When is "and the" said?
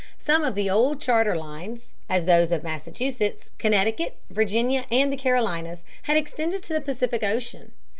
4.89-5.15